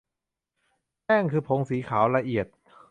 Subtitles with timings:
[1.05, 2.45] แป้งคือผงสีขาวละเอียด